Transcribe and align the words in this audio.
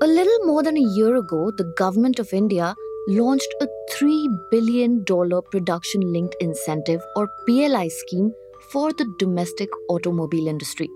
A 0.00 0.06
little 0.06 0.46
more 0.46 0.62
than 0.62 0.76
a 0.76 0.88
year 0.94 1.16
ago, 1.16 1.50
the 1.50 1.72
government 1.76 2.20
of 2.20 2.32
India 2.32 2.76
launched 3.08 3.52
a 3.60 3.66
$3 3.90 4.28
billion 4.48 5.04
production 5.04 6.00
linked 6.12 6.36
incentive 6.40 7.02
or 7.16 7.28
PLI 7.48 7.88
scheme 7.88 8.32
for 8.70 8.92
the 8.92 9.12
domestic 9.18 9.68
automobile 9.88 10.46
industry. 10.46 10.88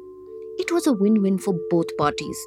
It 0.56 0.70
was 0.70 0.86
a 0.86 0.92
win 0.92 1.20
win 1.20 1.38
for 1.38 1.52
both 1.68 1.96
parties. 1.96 2.38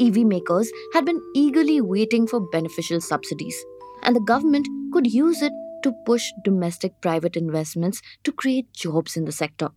EV 0.00 0.26
makers 0.26 0.72
had 0.92 1.04
been 1.04 1.22
eagerly 1.36 1.80
waiting 1.80 2.26
for 2.26 2.40
beneficial 2.50 3.00
subsidies, 3.00 3.64
and 4.02 4.16
the 4.16 4.26
government 4.26 4.66
could 4.92 5.06
use 5.06 5.40
it 5.40 5.52
to 5.84 5.92
push 6.04 6.32
domestic 6.44 7.00
private 7.00 7.36
investments 7.36 8.02
to 8.24 8.32
create 8.32 8.72
jobs 8.72 9.16
in 9.16 9.24
the 9.24 9.30
sector. 9.30 9.68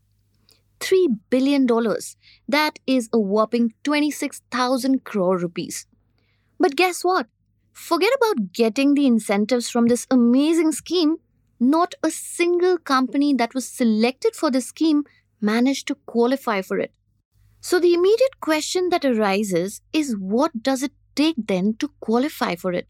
$3 0.79 1.19
billion. 1.29 1.67
That 2.47 2.79
is 2.87 3.09
a 3.13 3.19
whopping 3.19 3.75
26,000 3.83 5.03
crore 5.03 5.37
rupees. 5.37 5.85
But 6.59 6.75
guess 6.75 7.03
what? 7.03 7.27
Forget 7.73 8.11
about 8.15 8.53
getting 8.53 8.93
the 8.93 9.05
incentives 9.05 9.69
from 9.69 9.87
this 9.87 10.07
amazing 10.09 10.71
scheme. 10.71 11.17
Not 11.59 11.93
a 12.03 12.11
single 12.11 12.77
company 12.77 13.33
that 13.33 13.53
was 13.53 13.67
selected 13.67 14.35
for 14.35 14.51
the 14.51 14.61
scheme 14.61 15.03
managed 15.41 15.87
to 15.87 15.95
qualify 16.05 16.61
for 16.61 16.79
it. 16.79 16.91
So, 17.61 17.79
the 17.79 17.93
immediate 17.93 18.39
question 18.41 18.89
that 18.89 19.05
arises 19.05 19.81
is 19.91 20.15
what 20.17 20.61
does 20.61 20.83
it 20.83 20.91
take 21.15 21.35
then 21.47 21.75
to 21.79 21.89
qualify 21.99 22.55
for 22.55 22.71
it? 22.71 22.87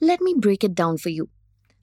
Let 0.00 0.20
me 0.20 0.34
break 0.36 0.64
it 0.64 0.74
down 0.74 0.98
for 0.98 1.10
you. 1.10 1.28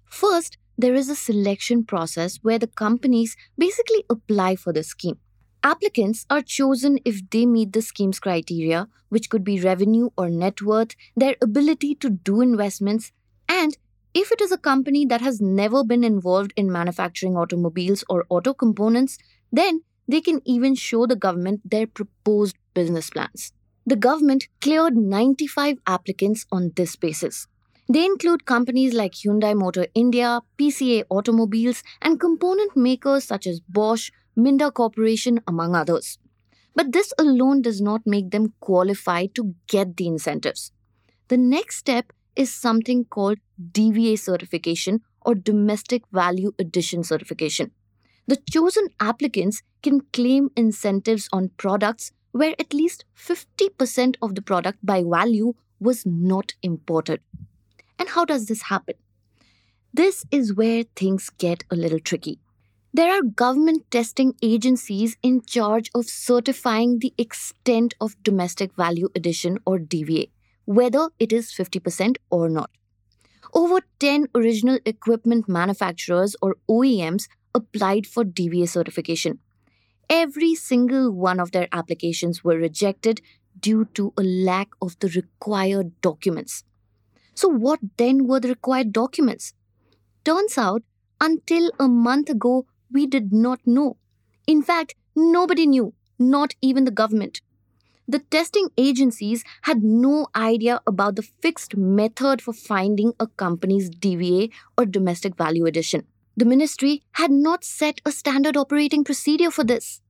First, 0.05 0.57
there 0.77 0.95
is 0.95 1.09
a 1.09 1.15
selection 1.15 1.83
process 1.83 2.39
where 2.41 2.59
the 2.59 2.67
companies 2.67 3.35
basically 3.57 4.03
apply 4.09 4.55
for 4.55 4.73
the 4.73 4.83
scheme. 4.83 5.19
Applicants 5.65 6.27
are 6.29 6.43
chosen 6.43 6.99
if 7.05 7.27
they 7.31 7.43
meet 7.47 7.73
the 7.73 7.81
scheme's 7.81 8.19
criteria, 8.19 8.87
which 9.09 9.31
could 9.31 9.43
be 9.43 9.59
revenue 9.59 10.11
or 10.15 10.29
net 10.29 10.61
worth, 10.61 10.95
their 11.15 11.35
ability 11.41 11.95
to 11.95 12.11
do 12.11 12.39
investments, 12.39 13.11
and 13.49 13.75
if 14.13 14.31
it 14.31 14.41
is 14.41 14.51
a 14.51 14.59
company 14.59 15.07
that 15.07 15.21
has 15.21 15.41
never 15.41 15.83
been 15.83 16.03
involved 16.03 16.53
in 16.55 16.71
manufacturing 16.71 17.35
automobiles 17.35 18.03
or 18.07 18.27
auto 18.29 18.53
components, 18.53 19.17
then 19.51 19.81
they 20.07 20.21
can 20.21 20.39
even 20.45 20.75
show 20.75 21.07
the 21.07 21.15
government 21.15 21.61
their 21.65 21.87
proposed 21.87 22.57
business 22.75 23.09
plans. 23.09 23.51
The 23.87 23.95
government 23.95 24.47
cleared 24.61 24.95
95 24.95 25.79
applicants 25.87 26.45
on 26.51 26.73
this 26.75 26.95
basis. 26.95 27.47
They 27.89 28.05
include 28.05 28.45
companies 28.45 28.93
like 28.93 29.13
Hyundai 29.13 29.55
Motor 29.57 29.87
India, 29.95 30.41
PCA 30.59 31.05
Automobiles, 31.09 31.81
and 32.03 32.19
component 32.19 32.77
makers 32.77 33.23
such 33.23 33.47
as 33.47 33.61
Bosch, 33.61 34.11
Minda 34.35 34.71
Corporation, 34.71 35.39
among 35.47 35.75
others. 35.75 36.17
But 36.75 36.91
this 36.91 37.13
alone 37.17 37.61
does 37.61 37.79
not 37.79 38.01
make 38.05 38.31
them 38.31 38.53
qualified 38.59 39.33
to 39.35 39.55
get 39.67 39.95
the 39.95 40.07
incentives. 40.07 40.71
The 41.29 41.37
next 41.37 41.77
step 41.77 42.11
is 42.35 42.53
something 42.53 43.05
called 43.05 43.39
DVA 43.71 44.19
certification 44.19 45.01
or 45.21 45.35
Domestic 45.35 46.03
Value 46.11 46.51
Addition 46.59 47.03
certification. 47.03 47.71
The 48.27 48.37
chosen 48.49 48.89
applicants 48.99 49.63
can 49.81 50.01
claim 50.11 50.49
incentives 50.55 51.29
on 51.31 51.51
products 51.57 52.11
where 52.31 52.55
at 52.59 52.73
least 52.73 53.05
50% 53.17 54.15
of 54.21 54.35
the 54.35 54.41
product 54.41 54.79
by 54.83 55.03
value 55.05 55.53
was 55.79 56.05
not 56.05 56.53
imported. 56.61 57.21
And 57.97 58.09
how 58.09 58.25
does 58.25 58.47
this 58.47 58.63
happen? 58.63 58.95
This 59.93 60.25
is 60.29 60.53
where 60.53 60.83
things 60.95 61.29
get 61.29 61.63
a 61.71 61.75
little 61.75 61.99
tricky. 61.99 62.39
There 62.95 63.11
are 63.11 63.23
government 63.23 63.91
testing 63.91 64.35
agencies 64.41 65.17
in 65.21 65.41
charge 65.41 65.91
of 65.93 66.05
certifying 66.05 66.99
the 66.99 67.13
extent 67.17 67.93
of 67.99 68.15
domestic 68.23 68.73
value 68.73 69.09
addition 69.13 69.57
or 69.65 69.79
DVA, 69.79 70.29
whether 70.63 71.09
it 71.19 71.33
is 71.33 71.51
50% 71.51 72.15
or 72.29 72.47
not. 72.47 72.69
Over 73.53 73.81
10 73.99 74.27
original 74.33 74.79
equipment 74.85 75.49
manufacturers 75.49 76.37
or 76.41 76.55
OEMs 76.69 77.27
applied 77.53 78.07
for 78.07 78.23
DVA 78.23 78.69
certification. 78.69 79.39
Every 80.09 80.55
single 80.55 81.11
one 81.11 81.41
of 81.41 81.51
their 81.51 81.67
applications 81.73 82.45
were 82.45 82.55
rejected 82.55 83.19
due 83.59 83.89
to 83.95 84.13
a 84.17 84.23
lack 84.23 84.69
of 84.81 84.97
the 84.99 85.09
required 85.09 85.99
documents. 85.99 86.63
So, 87.33 87.49
what 87.49 87.81
then 87.97 88.25
were 88.25 88.39
the 88.39 88.47
required 88.47 88.93
documents? 88.93 89.53
Turns 90.23 90.57
out, 90.57 90.83
until 91.19 91.71
a 91.77 91.89
month 91.89 92.29
ago, 92.29 92.67
we 92.91 93.05
did 93.07 93.33
not 93.33 93.59
know. 93.65 93.97
In 94.47 94.61
fact, 94.61 94.95
nobody 95.15 95.65
knew, 95.65 95.93
not 96.19 96.55
even 96.61 96.85
the 96.85 96.91
government. 96.91 97.41
The 98.07 98.19
testing 98.19 98.69
agencies 98.77 99.43
had 99.63 99.83
no 99.83 100.27
idea 100.35 100.79
about 100.85 101.15
the 101.15 101.23
fixed 101.23 101.75
method 101.75 102.41
for 102.41 102.53
finding 102.53 103.13
a 103.19 103.27
company's 103.27 103.89
DVA 103.89 104.51
or 104.77 104.85
domestic 104.85 105.35
value 105.35 105.65
addition. 105.65 106.05
The 106.37 106.45
ministry 106.45 107.01
had 107.13 107.31
not 107.31 107.63
set 107.63 108.01
a 108.05 108.11
standard 108.11 108.57
operating 108.57 109.03
procedure 109.03 109.49
for 109.49 109.63
this. 109.63 110.01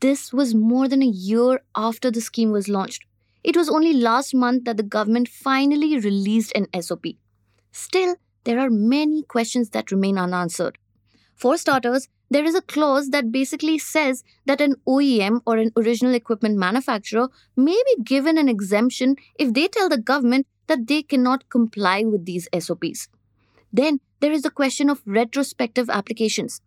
This 0.00 0.32
was 0.32 0.54
more 0.54 0.88
than 0.88 1.02
a 1.02 1.06
year 1.06 1.62
after 1.74 2.10
the 2.10 2.20
scheme 2.20 2.50
was 2.50 2.68
launched. 2.68 3.04
It 3.44 3.56
was 3.56 3.70
only 3.70 3.92
last 3.92 4.34
month 4.34 4.64
that 4.64 4.76
the 4.76 4.82
government 4.82 5.28
finally 5.28 5.98
released 5.98 6.52
an 6.54 6.66
SOP. 6.82 7.04
Still, 7.70 8.16
there 8.44 8.58
are 8.58 8.70
many 8.70 9.22
questions 9.22 9.70
that 9.70 9.90
remain 9.90 10.18
unanswered. 10.18 10.78
For 11.42 11.58
starters, 11.58 12.06
there 12.30 12.44
is 12.44 12.54
a 12.54 12.62
clause 12.62 13.10
that 13.10 13.32
basically 13.32 13.76
says 13.76 14.22
that 14.46 14.60
an 14.60 14.76
OEM 14.86 15.40
or 15.44 15.56
an 15.56 15.72
original 15.76 16.14
equipment 16.14 16.56
manufacturer 16.56 17.30
may 17.56 17.82
be 17.84 18.04
given 18.04 18.38
an 18.38 18.48
exemption 18.48 19.16
if 19.40 19.52
they 19.52 19.66
tell 19.66 19.88
the 19.88 19.98
government 19.98 20.46
that 20.68 20.86
they 20.86 21.02
cannot 21.02 21.48
comply 21.48 22.04
with 22.04 22.26
these 22.26 22.46
SOPs. 22.56 23.08
Then 23.72 23.98
there 24.20 24.30
is 24.30 24.42
the 24.42 24.52
question 24.52 24.88
of 24.88 25.02
retrospective 25.04 25.90
applications. 25.90 26.60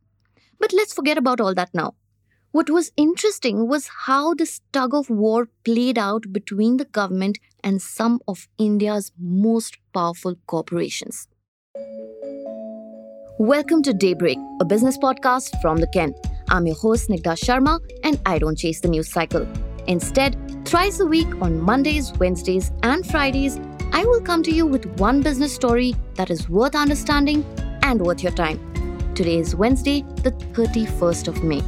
But 0.60 0.74
let's 0.74 0.92
forget 0.92 1.18
about 1.18 1.40
all 1.40 1.54
that 1.54 1.74
now. 1.74 1.96
What 2.52 2.70
was 2.70 2.92
interesting 2.98 3.70
was 3.70 3.88
how 4.08 4.34
this 4.34 4.60
tug 4.74 4.94
of 4.94 5.10
war 5.10 5.48
played 5.64 5.98
out 5.98 6.34
between 6.34 6.76
the 6.76 6.92
government 7.00 7.40
and 7.64 7.82
some 7.82 8.20
of 8.28 8.50
India's 8.58 9.14
most 9.18 9.78
powerful 9.94 10.36
corporations. 10.48 11.30
Welcome 13.38 13.84
to 13.84 13.94
Daybreak, 13.94 14.38
a 14.62 14.66
business 14.66 14.98
podcast 14.98 15.62
from 15.62 15.80
the 15.80 15.88
Ken. 15.88 16.16
I'm 16.48 16.66
your 16.66 16.78
host, 16.78 17.10
Snigdha 17.10 17.36
Sharma, 17.36 17.82
and 18.02 18.18
I 18.26 18.40
don't 18.40 18.58
chase 18.58 18.80
the 18.80 18.88
news 18.88 19.12
cycle. 19.12 19.46
Instead, 19.88 20.38
thrice 20.66 21.02
a 21.02 21.06
week 21.06 21.28
on 21.42 21.60
Mondays, 21.60 22.14
Wednesdays, 22.14 22.72
and 22.82 23.06
Fridays, 23.06 23.60
I 23.92 24.06
will 24.06 24.22
come 24.22 24.42
to 24.44 24.52
you 24.52 24.66
with 24.66 24.86
one 25.02 25.20
business 25.22 25.54
story 25.54 25.96
that 26.14 26.30
is 26.30 26.48
worth 26.48 26.76
understanding 26.76 27.44
and 27.84 28.00
worth 28.00 28.24
your 28.24 28.32
time. 28.32 28.58
Today 29.16 29.40
is 29.40 29.54
Wednesday, 29.54 30.04
the 30.24 30.32
31st 30.32 31.28
of 31.28 31.44
May. 31.44 31.62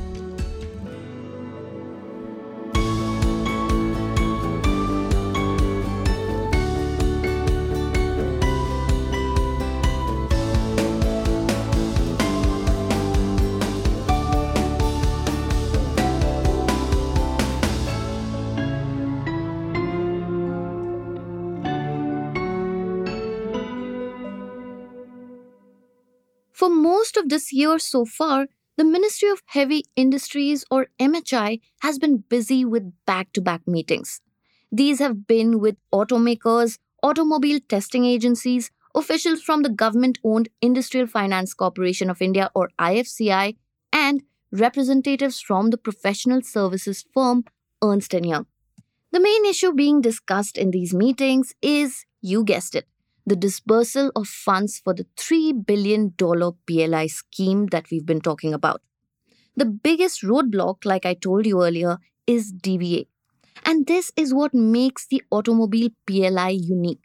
This 27.28 27.54
year 27.54 27.80
so 27.80 28.06
far, 28.06 28.48
the 28.78 28.84
Ministry 28.84 29.30
of 29.30 29.42
Heavy 29.48 29.86
Industries 29.96 30.64
or 30.70 30.88
MHI 31.00 31.62
has 31.82 31.98
been 31.98 32.18
busy 32.30 32.64
with 32.64 32.94
back 33.06 33.34
to 33.34 33.42
back 33.42 33.68
meetings. 33.68 34.22
These 34.72 35.00
have 35.00 35.26
been 35.26 35.60
with 35.60 35.78
automakers, 35.94 36.78
automobile 37.02 37.60
testing 37.68 38.06
agencies, 38.06 38.70
officials 38.94 39.42
from 39.42 39.64
the 39.64 39.70
government 39.70 40.20
owned 40.24 40.50
Industrial 40.62 41.08
Finance 41.08 41.54
Corporation 41.54 42.10
of 42.10 42.22
India 42.22 42.52
or 42.54 42.70
IFCI, 42.80 43.56
and 43.92 44.24
representatives 44.52 45.40
from 45.42 45.70
the 45.70 45.78
professional 45.78 46.42
services 46.42 47.06
firm 47.14 47.46
Ernst 47.84 48.14
& 48.14 48.24
Young. 48.24 48.46
The 49.12 49.20
main 49.20 49.46
issue 49.46 49.74
being 49.74 50.02
discussed 50.02 50.58
in 50.58 50.72
these 50.72 50.94
meetings 50.94 51.54
is, 51.62 52.06
you 52.22 52.44
guessed 52.44 52.76
it, 52.76 52.88
the 53.28 53.36
disbursal 53.38 54.12
of 54.16 54.28
funds 54.28 54.80
for 54.80 54.94
the 54.96 55.06
$3 55.18 55.66
billion 55.68 56.12
PLI 56.14 57.08
scheme 57.08 57.68
that 57.68 57.92
we've 57.92 58.08
been 58.08 58.22
talking 58.22 58.54
about. 58.56 58.82
The 59.56 59.66
biggest 59.66 60.22
roadblock, 60.22 60.86
like 60.86 61.06
I 61.06 61.14
told 61.14 61.46
you 61.46 61.64
earlier, 61.64 61.98
is 62.28 62.54
DVA. 62.54 63.08
And 63.66 63.88
this 63.88 64.12
is 64.16 64.34
what 64.34 64.54
makes 64.54 65.08
the 65.08 65.24
automobile 65.32 65.90
PLI 66.06 66.50
unique 66.50 67.02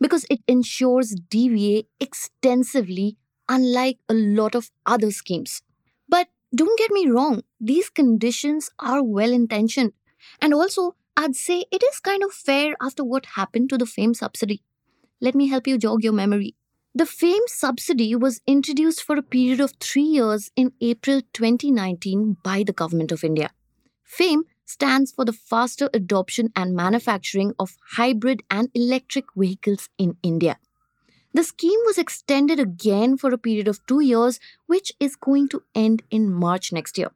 because 0.00 0.26
it 0.28 0.40
ensures 0.48 1.14
DVA 1.30 1.86
extensively, 2.00 3.16
unlike 3.48 3.98
a 4.08 4.14
lot 4.14 4.54
of 4.54 4.70
other 4.84 5.10
schemes. 5.10 5.62
But 6.08 6.28
don't 6.54 6.78
get 6.78 6.90
me 6.90 7.06
wrong, 7.08 7.42
these 7.60 7.88
conditions 7.88 8.70
are 8.78 9.02
well 9.02 9.32
intentioned. 9.32 9.92
And 10.40 10.52
also, 10.52 10.96
I'd 11.16 11.36
say 11.36 11.64
it 11.70 11.82
is 11.84 12.00
kind 12.00 12.22
of 12.24 12.32
fair 12.32 12.74
after 12.82 13.04
what 13.04 13.26
happened 13.36 13.70
to 13.70 13.78
the 13.78 13.86
FAME 13.86 14.14
subsidy. 14.14 14.62
Let 15.22 15.36
me 15.36 15.46
help 15.46 15.68
you 15.68 15.78
jog 15.78 16.02
your 16.02 16.12
memory. 16.12 16.56
The 16.96 17.06
FAME 17.06 17.46
subsidy 17.46 18.16
was 18.16 18.40
introduced 18.44 19.04
for 19.04 19.16
a 19.16 19.22
period 19.22 19.60
of 19.60 19.72
three 19.78 20.02
years 20.02 20.50
in 20.56 20.72
April 20.80 21.22
2019 21.32 22.38
by 22.42 22.64
the 22.64 22.72
Government 22.72 23.12
of 23.12 23.22
India. 23.22 23.50
FAME 24.02 24.42
stands 24.64 25.12
for 25.12 25.24
the 25.24 25.32
faster 25.32 25.88
adoption 25.94 26.50
and 26.56 26.74
manufacturing 26.74 27.54
of 27.60 27.76
hybrid 27.92 28.42
and 28.50 28.68
electric 28.74 29.26
vehicles 29.36 29.88
in 29.96 30.16
India. 30.24 30.56
The 31.32 31.44
scheme 31.44 31.78
was 31.86 31.98
extended 31.98 32.58
again 32.58 33.16
for 33.16 33.32
a 33.32 33.38
period 33.38 33.68
of 33.68 33.78
two 33.86 34.00
years, 34.00 34.40
which 34.66 34.92
is 34.98 35.14
going 35.14 35.48
to 35.50 35.62
end 35.72 36.02
in 36.10 36.32
March 36.32 36.72
next 36.72 36.98
year. 36.98 37.12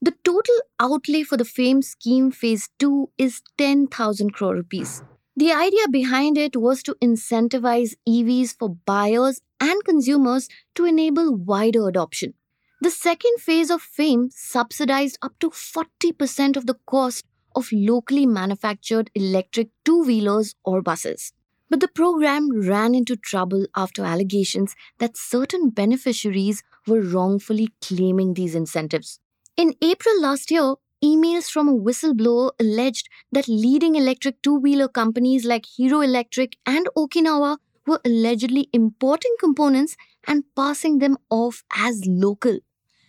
The 0.00 0.14
total 0.22 0.54
outlay 0.78 1.24
for 1.24 1.36
the 1.36 1.44
FAME 1.44 1.82
scheme 1.82 2.30
phase 2.30 2.68
2 2.78 3.10
is 3.18 3.42
10,000 3.58 4.30
crore 4.30 4.54
rupees. 4.54 5.02
The 5.34 5.50
idea 5.50 5.88
behind 5.90 6.36
it 6.36 6.56
was 6.56 6.82
to 6.82 6.94
incentivize 7.02 7.94
EVs 8.06 8.58
for 8.58 8.76
buyers 8.84 9.40
and 9.60 9.82
consumers 9.82 10.48
to 10.74 10.84
enable 10.84 11.34
wider 11.34 11.88
adoption. 11.88 12.34
The 12.82 12.90
second 12.90 13.38
phase 13.40 13.70
of 13.70 13.80
FAME 13.80 14.28
subsidized 14.30 15.18
up 15.22 15.38
to 15.38 15.48
40% 15.48 16.56
of 16.56 16.66
the 16.66 16.76
cost 16.84 17.24
of 17.56 17.68
locally 17.72 18.26
manufactured 18.26 19.10
electric 19.14 19.68
two 19.84 20.02
wheelers 20.02 20.54
or 20.64 20.82
buses. 20.82 21.32
But 21.70 21.80
the 21.80 21.88
program 21.88 22.50
ran 22.68 22.94
into 22.94 23.16
trouble 23.16 23.66
after 23.74 24.04
allegations 24.04 24.74
that 24.98 25.16
certain 25.16 25.70
beneficiaries 25.70 26.62
were 26.86 27.00
wrongfully 27.00 27.70
claiming 27.80 28.34
these 28.34 28.54
incentives. 28.54 29.18
In 29.56 29.74
April 29.80 30.20
last 30.20 30.50
year, 30.50 30.74
emails 31.02 31.50
from 31.50 31.68
a 31.68 31.74
whistleblower 31.74 32.52
alleged 32.60 33.08
that 33.32 33.48
leading 33.48 33.96
electric 33.96 34.40
two 34.42 34.54
wheeler 34.54 34.88
companies 34.88 35.44
like 35.44 35.66
Hero 35.66 36.00
Electric 36.00 36.56
and 36.64 36.88
Okinawa 36.96 37.58
were 37.86 38.00
allegedly 38.04 38.68
importing 38.72 39.34
components 39.40 39.96
and 40.26 40.44
passing 40.54 40.98
them 40.98 41.18
off 41.30 41.64
as 41.76 42.04
local. 42.06 42.58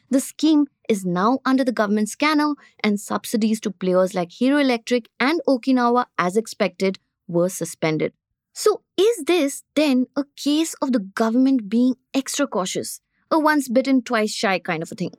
The 0.09 0.19
scheme 0.19 0.65
is 0.89 1.05
now 1.05 1.39
under 1.45 1.63
the 1.63 1.71
government 1.71 2.09
scanner, 2.09 2.53
and 2.83 2.99
subsidies 2.99 3.59
to 3.61 3.71
players 3.71 4.13
like 4.13 4.31
Hero 4.31 4.57
Electric 4.57 5.07
and 5.19 5.41
Okinawa, 5.47 6.05
as 6.17 6.35
expected, 6.35 6.99
were 7.27 7.49
suspended. 7.49 8.13
So, 8.53 8.81
is 8.97 9.23
this 9.25 9.63
then 9.75 10.07
a 10.15 10.25
case 10.35 10.75
of 10.81 10.91
the 10.91 10.99
government 10.99 11.69
being 11.69 11.95
extra 12.13 12.45
cautious? 12.45 13.01
A 13.31 13.39
once 13.39 13.67
bitten, 13.69 14.03
twice 14.03 14.31
shy 14.31 14.59
kind 14.59 14.83
of 14.83 14.91
a 14.91 14.95
thing? 14.95 15.11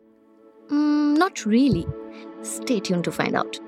Mm, 0.69 1.17
not 1.17 1.45
really. 1.45 1.87
Stay 2.45 2.79
tuned 2.79 3.05
to 3.05 3.11
find 3.13 3.35
out. 3.35 3.59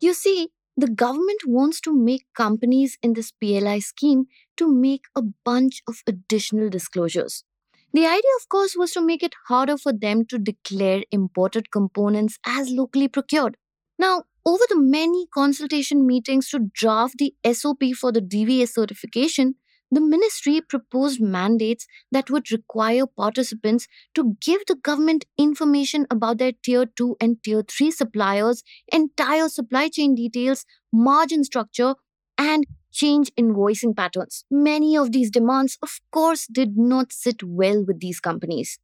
You 0.00 0.14
see, 0.14 0.48
the 0.76 0.88
government 0.88 1.40
wants 1.46 1.80
to 1.82 1.94
make 1.94 2.24
companies 2.34 2.98
in 3.02 3.12
this 3.12 3.30
PLI 3.30 3.78
scheme 3.78 4.24
to 4.56 4.66
make 4.66 5.02
a 5.14 5.22
bunch 5.44 5.82
of 5.86 6.02
additional 6.06 6.70
disclosures. 6.70 7.44
The 7.92 8.06
idea, 8.06 8.32
of 8.40 8.48
course, 8.48 8.74
was 8.74 8.92
to 8.92 9.02
make 9.02 9.22
it 9.22 9.34
harder 9.48 9.76
for 9.76 9.92
them 9.92 10.24
to 10.26 10.38
declare 10.38 11.02
imported 11.12 11.70
components 11.70 12.38
as 12.46 12.70
locally 12.70 13.08
procured. 13.08 13.58
Now, 13.98 14.24
over 14.44 14.64
the 14.68 14.78
many 14.78 15.26
consultation 15.32 16.06
meetings 16.06 16.48
to 16.50 16.70
draft 16.74 17.16
the 17.18 17.34
SOP 17.52 17.82
for 17.98 18.12
the 18.12 18.20
DVA 18.20 18.68
certification, 18.68 19.54
the 19.90 20.00
ministry 20.00 20.60
proposed 20.60 21.20
mandates 21.20 21.86
that 22.10 22.30
would 22.30 22.50
require 22.50 23.06
participants 23.06 23.86
to 24.14 24.36
give 24.40 24.62
the 24.66 24.74
government 24.74 25.26
information 25.36 26.06
about 26.10 26.38
their 26.38 26.52
tier 26.64 26.86
2 26.86 27.16
and 27.20 27.42
tier 27.42 27.62
3 27.62 27.90
suppliers, 27.90 28.64
entire 28.90 29.48
supply 29.48 29.88
chain 29.88 30.14
details, 30.14 30.64
margin 30.92 31.44
structure, 31.44 31.94
and 32.38 32.66
change 32.90 33.30
invoicing 33.38 33.94
patterns. 33.94 34.44
Many 34.50 34.96
of 34.96 35.12
these 35.12 35.30
demands, 35.30 35.78
of 35.82 36.00
course, 36.10 36.46
did 36.46 36.76
not 36.76 37.12
sit 37.12 37.42
well 37.42 37.84
with 37.86 38.00
these 38.00 38.18
companies. 38.18 38.78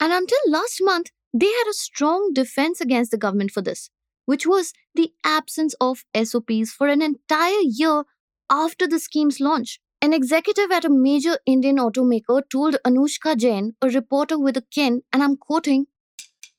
And 0.00 0.12
until 0.12 0.38
last 0.46 0.78
month, 0.80 1.10
they 1.32 1.46
had 1.46 1.66
a 1.68 1.74
strong 1.74 2.32
defense 2.32 2.80
against 2.80 3.10
the 3.10 3.18
government 3.18 3.50
for 3.50 3.60
this, 3.60 3.90
which 4.26 4.46
was 4.46 4.72
the 4.94 5.12
absence 5.24 5.74
of 5.80 6.04
SOPs 6.16 6.72
for 6.72 6.88
an 6.88 7.02
entire 7.02 7.62
year 7.62 8.04
after 8.50 8.86
the 8.86 8.98
scheme's 8.98 9.40
launch. 9.40 9.80
An 10.02 10.12
executive 10.12 10.70
at 10.70 10.84
a 10.84 10.90
major 10.90 11.38
Indian 11.46 11.76
automaker 11.76 12.42
told 12.50 12.76
Anushka 12.86 13.36
Jain, 13.36 13.74
a 13.80 13.88
reporter 13.88 14.38
with 14.38 14.56
a 14.56 14.64
Ken, 14.74 15.02
and 15.12 15.22
I'm 15.22 15.36
quoting, 15.36 15.86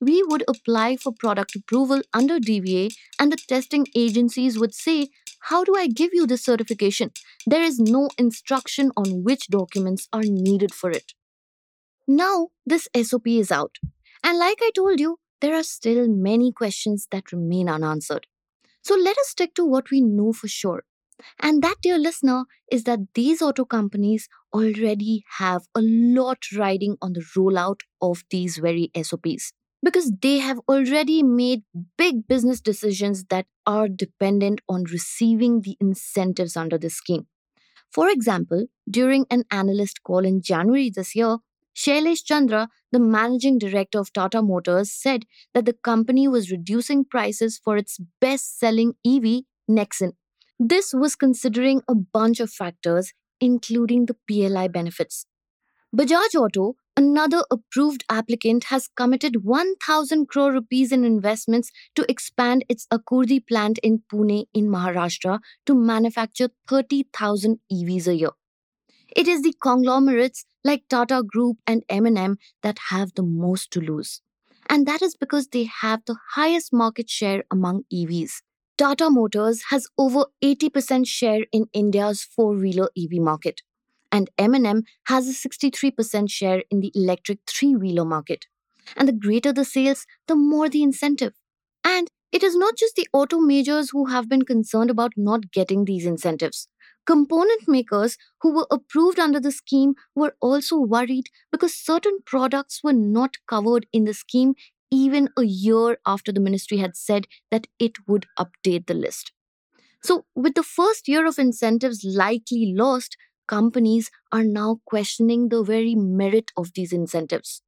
we 0.01 0.23
would 0.23 0.43
apply 0.47 0.97
for 0.97 1.11
product 1.11 1.55
approval 1.55 2.01
under 2.13 2.39
DVA, 2.39 2.93
and 3.19 3.31
the 3.31 3.37
testing 3.37 3.87
agencies 3.95 4.59
would 4.59 4.73
say 4.73 5.09
how 5.49 5.63
do 5.63 5.75
I 5.75 5.85
give 5.85 6.09
you 6.11 6.25
this 6.25 6.43
certification? 6.43 7.11
There 7.45 7.61
is 7.61 7.79
no 7.79 8.09
instruction 8.17 8.91
on 8.97 9.23
which 9.23 9.47
documents 9.47 10.07
are 10.11 10.23
needed 10.23 10.73
for 10.73 10.89
it. 10.89 11.13
Now, 12.07 12.47
this 12.65 12.87
SOP 12.99 13.27
is 13.27 13.51
out. 13.51 13.75
And 14.23 14.39
like 14.39 14.57
I 14.61 14.71
told 14.75 14.99
you, 14.99 15.19
there 15.41 15.55
are 15.55 15.63
still 15.63 16.07
many 16.07 16.51
questions 16.51 17.07
that 17.11 17.31
remain 17.31 17.69
unanswered. 17.69 18.27
So 18.83 18.95
let 18.95 19.17
us 19.17 19.29
stick 19.29 19.53
to 19.55 19.65
what 19.65 19.91
we 19.91 20.01
know 20.01 20.33
for 20.33 20.47
sure. 20.47 20.83
And 21.39 21.61
that, 21.63 21.77
dear 21.81 21.97
listener, 21.97 22.45
is 22.71 22.83
that 22.83 22.99
these 23.13 23.41
auto 23.41 23.65
companies 23.65 24.27
already 24.53 25.23
have 25.37 25.63
a 25.75 25.81
lot 25.81 26.39
riding 26.55 26.97
on 27.01 27.13
the 27.13 27.25
rollout 27.37 27.81
of 28.01 28.23
these 28.29 28.57
very 28.57 28.91
SOPs 29.01 29.53
because 29.83 30.11
they 30.21 30.39
have 30.39 30.59
already 30.67 31.23
made 31.23 31.63
big 31.97 32.27
business 32.27 32.59
decisions 32.61 33.25
that 33.25 33.45
are 33.65 33.87
dependent 33.87 34.61
on 34.67 34.83
receiving 34.85 35.61
the 35.61 35.77
incentives 35.79 36.57
under 36.57 36.77
the 36.77 36.89
scheme. 36.89 37.27
For 37.91 38.09
example, 38.09 38.67
during 38.89 39.25
an 39.31 39.43
analyst 39.51 40.03
call 40.03 40.25
in 40.25 40.41
January 40.41 40.89
this 40.89 41.15
year, 41.15 41.37
Shailesh 41.75 42.23
Chandra, 42.23 42.69
the 42.91 42.99
managing 42.99 43.57
director 43.57 43.99
of 43.99 44.13
Tata 44.13 44.41
Motors, 44.41 44.91
said 44.91 45.25
that 45.53 45.65
the 45.65 45.73
company 45.73 46.27
was 46.27 46.49
reducing 46.49 47.03
prices 47.03 47.59
for 47.61 47.75
its 47.75 47.99
best 48.21 48.57
selling 48.57 48.93
EV, 49.05 49.41
Nexon. 49.69 50.13
This 50.57 50.93
was 50.93 51.17
considering 51.17 51.81
a 51.89 51.95
bunch 51.95 52.39
of 52.39 52.49
factors, 52.49 53.11
including 53.41 54.05
the 54.05 54.15
PLI 54.27 54.69
benefits. 54.69 55.25
Bajaj 55.93 56.35
Auto, 56.35 56.75
another 56.95 57.43
approved 57.51 58.05
applicant 58.09 58.65
has 58.65 58.87
committed 58.87 59.43
1000 59.43 60.27
crore 60.27 60.53
rupees 60.53 60.93
in 60.93 61.03
investments 61.03 61.71
to 61.95 62.09
expand 62.09 62.63
its 62.69 62.87
Akurdi 62.87 63.45
plant 63.45 63.79
in 63.79 64.01
Pune 64.11 64.45
in 64.53 64.67
Maharashtra 64.69 65.39
to 65.65 65.75
manufacture 65.75 66.49
30,000 66.69 67.59
EVs 67.71 68.07
a 68.07 68.15
year. 68.15 68.31
It 69.15 69.27
is 69.27 69.41
the 69.41 69.53
conglomerates 69.61 70.45
like 70.63 70.83
Tata 70.89 71.23
Group 71.25 71.57
and 71.65 71.83
M&M 71.89 72.37
that 72.61 72.77
have 72.89 73.13
the 73.15 73.23
most 73.23 73.71
to 73.71 73.81
lose. 73.81 74.21
And 74.69 74.85
that 74.87 75.01
is 75.01 75.15
because 75.15 75.47
they 75.47 75.69
have 75.81 76.01
the 76.05 76.17
highest 76.33 76.73
market 76.73 77.09
share 77.09 77.43
among 77.51 77.83
EVs. 77.93 78.41
Tata 78.77 79.09
Motors 79.09 79.63
has 79.69 79.87
over 79.97 80.25
80% 80.43 81.07
share 81.07 81.45
in 81.51 81.67
India's 81.71 82.23
four-wheeler 82.23 82.89
EV 82.97 83.21
market 83.21 83.61
and 84.15 84.29
M&M 84.37 84.83
has 85.07 85.27
a 85.27 85.33
63% 85.33 86.29
share 86.29 86.63
in 86.69 86.79
the 86.79 86.91
electric 86.95 87.39
three-wheeler 87.47 88.05
market. 88.05 88.45
And 88.95 89.09
the 89.09 89.13
greater 89.13 89.51
the 89.51 89.65
sales, 89.65 90.05
the 90.27 90.35
more 90.35 90.69
the 90.69 90.83
incentive. 90.83 91.33
And 91.83 92.07
it 92.31 92.41
is 92.41 92.55
not 92.55 92.77
just 92.77 92.95
the 92.95 93.07
auto 93.11 93.39
majors 93.39 93.89
who 93.91 94.05
have 94.05 94.29
been 94.29 94.43
concerned 94.43 94.89
about 94.89 95.13
not 95.17 95.51
getting 95.51 95.83
these 95.83 96.05
incentives. 96.05 96.67
Component 97.05 97.67
makers 97.67 98.17
who 98.41 98.53
were 98.53 98.67
approved 98.71 99.19
under 99.19 99.39
the 99.39 99.51
scheme 99.51 99.95
were 100.15 100.35
also 100.41 100.77
worried 100.79 101.29
because 101.51 101.73
certain 101.75 102.19
products 102.25 102.83
were 102.83 102.93
not 102.93 103.37
covered 103.47 103.85
in 103.93 104.05
the 104.05 104.13
scheme 104.13 104.55
even 104.91 105.29
a 105.37 105.43
year 105.43 105.97
after 106.05 106.31
the 106.31 106.39
ministry 106.39 106.77
had 106.77 106.95
said 106.95 107.27
that 107.51 107.67
it 107.79 108.07
would 108.07 108.25
update 108.39 108.87
the 108.87 108.93
list. 108.93 109.31
So, 110.01 110.25
with 110.35 110.55
the 110.55 110.63
first 110.63 111.07
year 111.07 111.25
of 111.25 111.39
incentives 111.39 112.03
likely 112.03 112.73
lost, 112.75 113.17
companies 113.47 114.11
are 114.31 114.43
now 114.43 114.79
questioning 114.85 115.49
the 115.49 115.63
very 115.63 115.95
merit 115.95 116.51
of 116.57 116.73
these 116.73 116.93
incentives. 116.93 117.61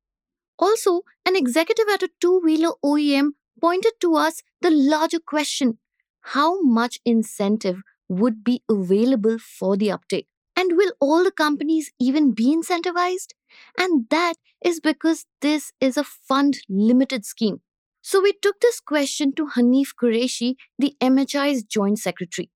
Also, 0.59 1.01
an 1.25 1.35
executive 1.35 1.85
at 1.93 2.03
a 2.03 2.09
two 2.21 2.39
wheeler 2.43 2.73
OEM 2.83 3.31
pointed 3.59 3.93
to 4.01 4.15
us 4.15 4.43
the 4.61 4.71
larger 4.71 5.19
question 5.19 5.79
how 6.21 6.61
much 6.61 6.99
incentive 7.05 7.81
would 8.09 8.43
be 8.43 8.61
available 8.69 9.37
for 9.39 9.77
the 9.77 9.91
uptake? 9.91 10.27
And 10.55 10.75
will 10.75 10.91
all 10.99 11.23
the 11.23 11.31
companies 11.31 11.91
even 11.99 12.33
be 12.33 12.55
incentivized? 12.55 13.33
And 13.77 14.09
that 14.09 14.35
is 14.63 14.79
because 14.79 15.25
this 15.41 15.71
is 15.79 15.97
a 15.97 16.03
fund 16.03 16.57
limited 16.67 17.25
scheme. 17.25 17.61
So 18.01 18.21
we 18.21 18.33
took 18.41 18.59
this 18.59 18.79
question 18.79 19.33
to 19.35 19.47
Hanif 19.47 19.89
Qureshi, 20.01 20.55
the 20.79 20.95
MHI's 21.01 21.63
joint 21.63 21.99
secretary. 21.99 22.49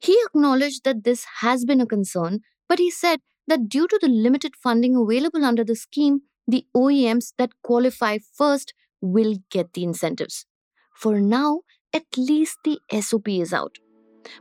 He 0.00 0.18
acknowledged 0.26 0.84
that 0.84 1.04
this 1.04 1.24
has 1.40 1.64
been 1.64 1.80
a 1.80 1.86
concern, 1.86 2.40
but 2.68 2.78
he 2.78 2.90
said 2.90 3.20
that 3.46 3.68
due 3.68 3.88
to 3.88 3.98
the 4.00 4.08
limited 4.08 4.54
funding 4.56 4.94
available 4.94 5.44
under 5.44 5.64
the 5.64 5.76
scheme, 5.76 6.22
the 6.46 6.66
OEMs 6.76 7.32
that 7.38 7.50
qualify 7.62 8.18
first 8.18 8.74
will 9.00 9.36
get 9.50 9.72
the 9.72 9.84
incentives. 9.84 10.46
For 10.94 11.20
now, 11.20 11.60
at 11.92 12.04
least 12.16 12.58
the 12.64 12.78
SOP 13.00 13.28
is 13.28 13.52
out. 13.52 13.78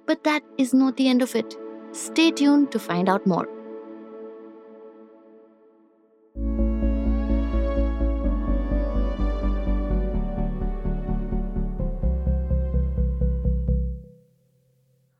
But 0.05 0.23
that 0.23 0.43
is 0.57 0.73
not 0.73 0.97
the 0.97 1.09
end 1.09 1.21
of 1.21 1.35
it. 1.35 1.55
Stay 1.91 2.31
tuned 2.31 2.71
to 2.71 2.79
find 2.79 3.09
out 3.09 3.25
more. 3.25 3.47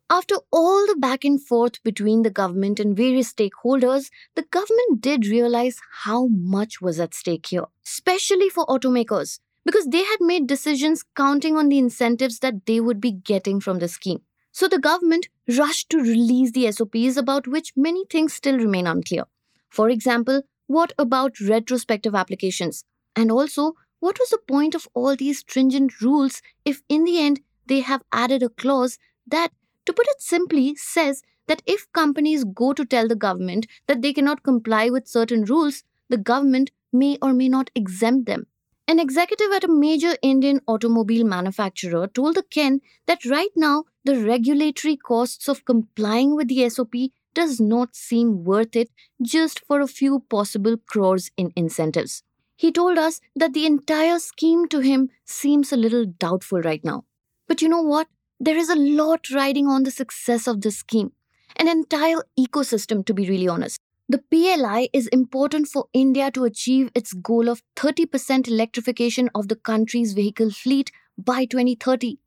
After 0.09 0.37
all 0.51 0.87
the 0.87 0.95
back 0.95 1.23
and 1.23 1.39
forth 1.39 1.83
between 1.83 2.23
the 2.23 2.31
government 2.31 2.79
and 2.79 2.97
various 2.97 3.31
stakeholders, 3.31 4.09
the 4.35 4.41
government 4.41 4.99
did 4.99 5.27
realize 5.27 5.79
how 6.05 6.27
much 6.27 6.81
was 6.81 6.99
at 6.99 7.13
stake 7.13 7.45
here, 7.45 7.65
especially 7.85 8.49
for 8.49 8.65
automakers, 8.65 9.39
because 9.63 9.85
they 9.85 10.03
had 10.03 10.17
made 10.19 10.47
decisions 10.47 11.03
counting 11.15 11.55
on 11.55 11.69
the 11.69 11.77
incentives 11.77 12.39
that 12.39 12.65
they 12.65 12.79
would 12.79 12.99
be 12.99 13.11
getting 13.11 13.59
from 13.59 13.77
the 13.77 13.87
scheme. 13.87 14.21
So 14.57 14.67
the 14.67 14.79
government 14.79 15.27
rushed 15.55 15.91
to 15.91 15.99
release 15.99 16.51
the 16.51 16.71
SOPs 16.71 17.15
about 17.15 17.47
which 17.47 17.73
many 17.75 18.05
things 18.05 18.33
still 18.33 18.57
remain 18.57 18.87
unclear. 18.87 19.25
For 19.69 19.87
example, 19.87 20.41
what 20.65 20.93
about 20.97 21.39
retrospective 21.39 22.15
applications? 22.15 22.83
And 23.15 23.31
also, 23.31 23.73
what 23.99 24.17
was 24.17 24.31
the 24.31 24.39
point 24.47 24.73
of 24.73 24.87
all 24.95 25.15
these 25.15 25.41
stringent 25.41 26.01
rules 26.01 26.41
if 26.65 26.81
in 26.89 27.03
the 27.03 27.19
end 27.19 27.41
they 27.67 27.81
have 27.81 28.01
added 28.11 28.41
a 28.41 28.49
clause 28.49 28.97
that 29.27 29.51
to 29.85 29.93
put 29.93 30.07
it 30.07 30.23
simply, 30.23 30.73
says 30.73 31.21
that 31.45 31.61
if 31.67 31.85
companies 31.93 32.43
go 32.43 32.73
to 32.73 32.83
tell 32.83 33.07
the 33.07 33.15
government 33.15 33.67
that 33.85 34.01
they 34.01 34.11
cannot 34.11 34.41
comply 34.41 34.89
with 34.89 35.07
certain 35.07 35.45
rules, 35.45 35.83
the 36.09 36.17
government 36.17 36.71
may 36.91 37.19
or 37.21 37.31
may 37.31 37.47
not 37.47 37.69
exempt 37.75 38.25
them. 38.25 38.47
An 38.89 38.99
executive 38.99 39.51
at 39.51 39.65
a 39.65 39.67
major 39.67 40.15
Indian 40.21 40.61
automobile 40.65 41.25
manufacturer 41.25 42.07
told 42.07 42.35
the 42.35 42.43
Ken 42.43 42.79
that 43.05 43.25
right 43.25 43.51
now 43.55 43.83
the 44.05 44.23
regulatory 44.23 44.95
costs 44.95 45.49
of 45.49 45.65
complying 45.65 46.35
with 46.35 46.47
the 46.47 46.69
SOP 46.69 46.93
does 47.33 47.59
not 47.59 47.97
seem 47.97 48.45
worth 48.45 48.77
it 48.77 48.89
just 49.21 49.59
for 49.67 49.81
a 49.81 49.87
few 49.87 50.21
possible 50.29 50.77
crores 50.77 51.31
in 51.35 51.51
incentives. 51.57 52.23
He 52.55 52.71
told 52.71 52.97
us 52.97 53.19
that 53.35 53.53
the 53.53 53.65
entire 53.65 54.19
scheme 54.19 54.69
to 54.69 54.79
him 54.79 55.09
seems 55.25 55.73
a 55.73 55.77
little 55.77 56.05
doubtful 56.05 56.61
right 56.61 56.83
now. 56.83 57.03
But 57.47 57.61
you 57.61 57.67
know 57.67 57.81
what? 57.81 58.07
There 58.39 58.55
is 58.57 58.69
a 58.69 58.75
lot 58.75 59.29
riding 59.29 59.67
on 59.67 59.83
the 59.83 59.91
success 59.91 60.47
of 60.47 60.61
this 60.61 60.77
scheme, 60.77 61.11
an 61.57 61.67
entire 61.67 62.23
ecosystem, 62.39 63.05
to 63.05 63.13
be 63.13 63.27
really 63.27 63.49
honest. 63.49 63.79
The 64.09 64.19
PLI 64.19 64.87
is 64.93 65.07
important 65.07 65.67
for 65.67 65.87
India 65.91 66.31
to 66.31 66.45
achieve 66.45 66.89
its 66.95 67.11
goal 67.11 67.49
of 67.49 67.61
30% 67.75 68.47
electrification 68.47 69.29
of 69.35 69.49
the 69.49 69.57
country's 69.57 70.13
vehicle 70.13 70.49
fleet 70.49 70.93
by 71.17 71.43
2030. 71.43 72.17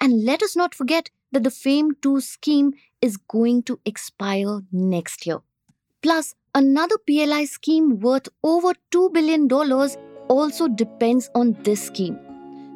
And 0.00 0.24
let 0.24 0.42
us 0.42 0.56
not 0.56 0.74
forget 0.74 1.10
that 1.30 1.44
the 1.44 1.50
FAME 1.52 1.92
2 2.02 2.20
scheme 2.20 2.72
is 3.00 3.16
going 3.16 3.62
to 3.64 3.78
expire 3.84 4.62
next 4.72 5.26
year. 5.26 5.38
Plus, 6.02 6.34
another 6.56 6.96
PLI 7.06 7.44
scheme 7.44 8.00
worth 8.00 8.28
over 8.42 8.72
$2 8.90 9.12
billion 9.12 9.48
also 10.28 10.66
depends 10.66 11.30
on 11.36 11.56
this 11.62 11.86
scheme. 11.86 12.18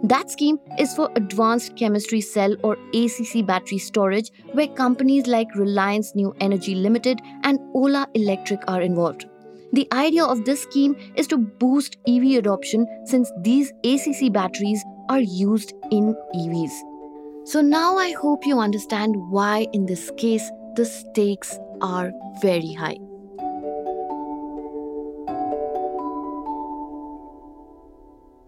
That 0.05 0.33
scheme 0.33 0.59
is 0.81 0.95
for 0.95 1.11
Advanced 1.15 1.77
Chemistry 1.77 2.21
Cell 2.21 2.57
or 2.65 2.77
ACC 2.93 3.47
battery 3.47 3.79
storage, 3.79 4.33
where 4.53 4.67
companies 4.67 5.29
like 5.29 5.55
Reliance 5.55 6.17
New 6.17 6.35
Energy 6.41 6.75
Limited 6.75 7.21
and 7.45 7.61
Ola 7.73 8.09
Electric 8.15 8.61
are 8.67 8.83
involved. 8.83 9.27
The 9.73 9.87
idea 9.93 10.25
of 10.25 10.45
this 10.45 10.63
scheme 10.63 10.97
is 11.15 11.29
to 11.29 11.39
boost 11.39 11.99
EV 12.09 12.39
adoption 12.39 12.87
since 13.07 13.31
these 13.43 13.73
ACC 13.85 14.33
batteries 14.33 14.85
are 15.09 15.21
used 15.21 15.73
in 15.93 16.17
EVs. 16.35 16.73
So 17.45 17.61
now 17.61 17.97
I 17.97 18.11
hope 18.11 18.45
you 18.45 18.59
understand 18.59 19.15
why, 19.31 19.69
in 19.73 19.87
this 19.87 20.11
case, 20.17 20.51
the 20.75 20.85
stakes 20.85 21.59
are 21.81 22.11
very 22.41 22.73
high. 22.73 22.99